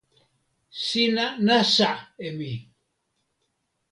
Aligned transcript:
sina 0.83 1.25
nasa 1.45 1.89
e 2.25 2.27
mi. 2.37 2.51